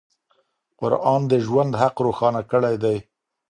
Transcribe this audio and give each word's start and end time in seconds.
قرآن 0.79 1.21
د 1.31 1.33
ژوند 1.45 1.71
حق 1.81 1.95
روښانه 2.07 2.41
کړی 2.51 2.75
دی. 2.83 2.97